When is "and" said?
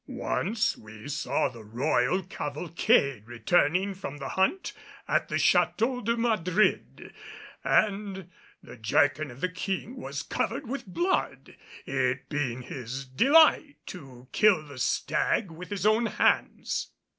7.63-8.27